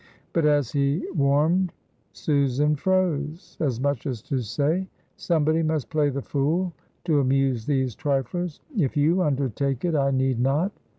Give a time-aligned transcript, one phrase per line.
[0.33, 1.73] But as he warmed
[2.11, 6.73] Susan froze, as much as to say, "Somebody must play the fool
[7.05, 10.71] to amuse these triflers if you undertake it I need not."